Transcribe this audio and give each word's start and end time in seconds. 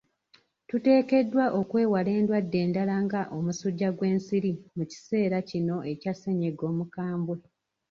Tuteekeddwa 0.69 1.45
okwewala 1.59 2.09
endwadde 2.19 2.57
endala 2.65 2.95
nga 3.05 3.21
omusujja 3.37 3.89
gw'ensiri 3.97 4.51
mu 4.75 4.83
kiseera 4.91 5.37
kino 5.49 5.75
ekya 5.91 6.13
ssennyiga 6.15 6.63
omukambwe. 6.71 7.37